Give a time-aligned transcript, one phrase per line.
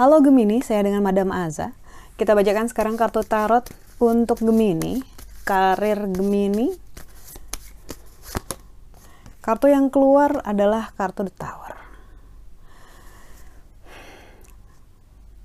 [0.00, 1.76] Halo Gemini, saya dengan Madam Aza.
[2.16, 3.68] Kita bacakan sekarang kartu tarot
[4.00, 5.04] untuk Gemini,
[5.44, 6.72] karir Gemini.
[9.44, 11.76] Kartu yang keluar adalah kartu The Tower.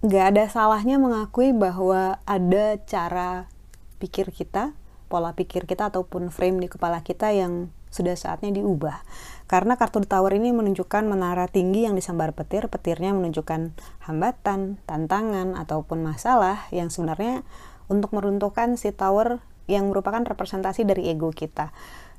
[0.07, 3.51] Gak ada salahnya mengakui bahwa ada cara
[3.99, 4.71] pikir kita,
[5.07, 8.99] pola pikir kita ataupun frame di kepala kita yang sudah saatnya diubah
[9.45, 13.77] karena kartu The Tower ini menunjukkan menara tinggi yang disambar petir, petirnya menunjukkan
[14.09, 17.45] hambatan, tantangan, ataupun masalah yang sebenarnya
[17.85, 19.37] untuk meruntuhkan si tower
[19.69, 21.69] yang merupakan representasi dari ego kita.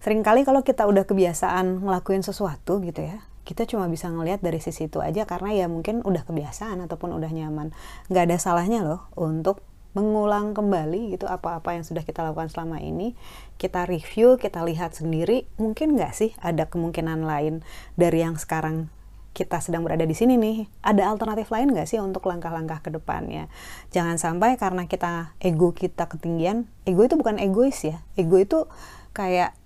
[0.06, 4.86] Seringkali kalau kita udah kebiasaan ngelakuin sesuatu gitu ya, kita cuma bisa ngelihat dari sisi
[4.86, 7.74] itu aja karena ya mungkin udah kebiasaan ataupun udah nyaman.
[8.06, 13.16] Nggak ada salahnya loh untuk mengulang kembali gitu apa-apa yang sudah kita lakukan selama ini.
[13.56, 15.48] Kita review kita lihat sendiri.
[15.56, 17.64] Mungkin nggak sih ada kemungkinan lain
[17.96, 18.92] dari yang sekarang
[19.32, 20.68] kita sedang berada di sini nih?
[20.84, 23.48] Ada alternatif lain nggak sih untuk langkah-langkah ke depannya?
[23.88, 28.04] Jangan sampai karena kita ego kita ketinggian ego itu bukan egois ya.
[28.20, 28.68] Ego itu
[29.16, 29.56] kayak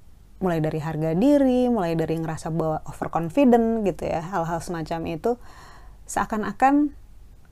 [0.40, 5.36] mulai dari harga diri mulai dari ngerasa bahwa overconfident gitu ya hal-hal semacam itu
[6.08, 6.96] seakan-akan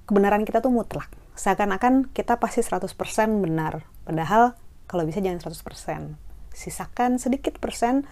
[0.08, 2.91] kebenaran kita tuh mutlak seakan-akan kita pasti 100%
[3.39, 3.86] benar.
[4.03, 4.58] Padahal
[4.91, 6.19] kalau bisa jangan 100%.
[6.50, 8.03] Sisakan sedikit persen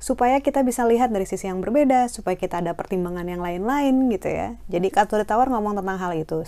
[0.00, 4.32] supaya kita bisa lihat dari sisi yang berbeda, supaya kita ada pertimbangan yang lain-lain gitu
[4.32, 4.56] ya.
[4.72, 6.40] Jadi kartu Tower ngomong tentang hal itu.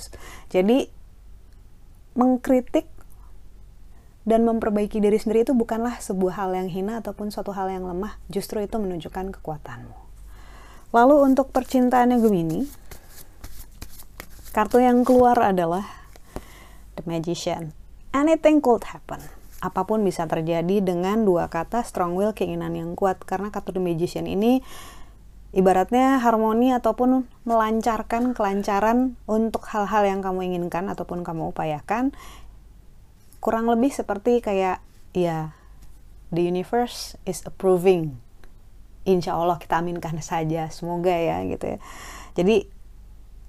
[0.49, 0.89] Jadi
[2.17, 2.89] mengkritik
[4.25, 8.17] dan memperbaiki diri sendiri itu bukanlah sebuah hal yang hina ataupun suatu hal yang lemah,
[8.33, 9.97] justru itu menunjukkan kekuatanmu.
[10.97, 12.65] Lalu untuk percintaannya Gemini,
[14.57, 16.02] kartu yang keluar adalah
[17.03, 17.75] The Magician.
[18.15, 19.19] Anything could happen.
[19.59, 23.19] Apa pun bisa terjadi dengan dua kata strong will, keinginan yang kuat.
[23.27, 24.63] Karena kartu The Magician ini
[25.53, 32.17] ibaratnya harmoni ataupun melancarkan kelancaran untuk hal-hal yang kamu inginkan ataupun kamu upayakan.
[33.43, 34.81] Kurang lebih seperti kayak
[35.13, 35.53] ya
[36.33, 38.17] the universe is approving.
[39.05, 41.79] Insya Allah kita aminkan saja, semoga ya gitu ya.
[42.39, 42.82] Jadi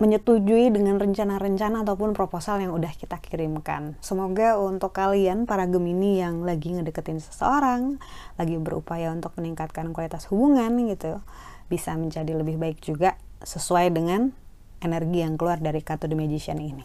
[0.01, 3.93] menyetujui dengan rencana-rencana ataupun proposal yang udah kita kirimkan.
[4.01, 8.01] Semoga untuk kalian para Gemini yang lagi ngedeketin seseorang,
[8.35, 11.21] lagi berupaya untuk meningkatkan kualitas hubungan gitu,
[11.69, 13.15] bisa menjadi lebih baik juga
[13.45, 14.33] sesuai dengan
[14.81, 16.83] energi yang keluar dari kartu The Magician ini.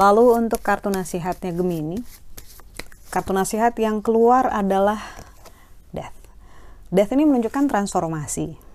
[0.00, 2.00] Lalu untuk kartu nasihatnya Gemini,
[3.12, 4.98] kartu nasihat yang keluar adalah
[5.92, 6.16] Death.
[6.88, 8.69] Death ini menunjukkan transformasi.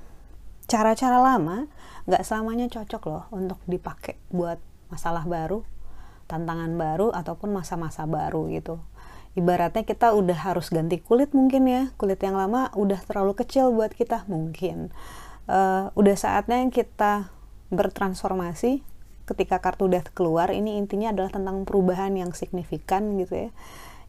[0.66, 1.70] Cara-cara lama
[2.06, 4.58] nggak selamanya cocok loh untuk dipakai buat
[4.90, 5.66] masalah baru
[6.26, 8.82] tantangan baru ataupun masa-masa baru gitu.
[9.36, 11.84] Ibaratnya kita udah harus ganti kulit mungkin ya.
[12.00, 14.90] Kulit yang lama udah terlalu kecil buat kita mungkin.
[15.46, 17.30] Uh, udah saatnya kita
[17.70, 18.82] bertransformasi.
[19.26, 23.50] Ketika kartu death keluar ini intinya adalah tentang perubahan yang signifikan gitu ya.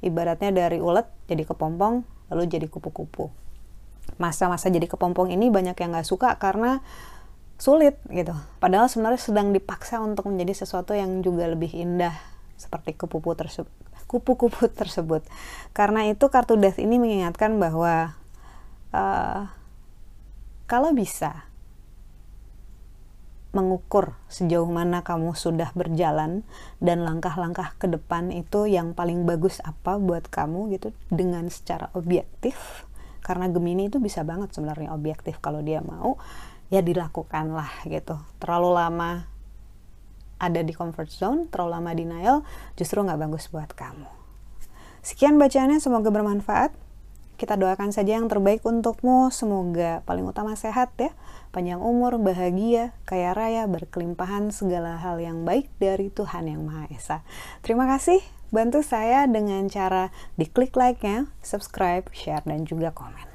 [0.05, 3.46] Ibaratnya dari ulet jadi kepompong lalu jadi kupu-kupu
[4.17, 6.81] masa-masa jadi kepompong ini banyak yang nggak suka karena
[7.57, 8.33] sulit gitu.
[8.61, 12.15] Padahal sebenarnya sedang dipaksa untuk menjadi sesuatu yang juga lebih indah
[12.57, 13.73] seperti kupu-kupu tersebut.
[14.11, 15.25] Kupu-kupu tersebut.
[15.73, 18.17] Karena itu kartu death ini mengingatkan bahwa
[18.93, 19.51] uh,
[20.69, 21.47] kalau bisa
[23.57, 26.45] mengukur sejauh mana kamu sudah berjalan
[26.77, 32.85] dan langkah-langkah ke depan itu yang paling bagus apa buat kamu gitu dengan secara objektif
[33.27, 36.15] karena Gemini itu bisa banget sebenarnya objektif kalau dia mau
[36.71, 38.15] ya dilakukan lah gitu.
[38.39, 39.11] Terlalu lama
[40.39, 42.37] ada di comfort zone terlalu lama denial
[42.79, 44.07] justru nggak bagus buat kamu.
[45.03, 46.71] Sekian bacaannya semoga bermanfaat.
[47.37, 49.29] Kita doakan saja yang terbaik untukmu.
[49.29, 51.13] Semoga paling utama sehat ya.
[51.53, 57.21] Panjang umur bahagia kaya raya berkelimpahan segala hal yang baik dari Tuhan yang Maha Esa.
[57.61, 63.27] Terima kasih bantu saya dengan cara diklik like-nya subscribe share dan juga komen.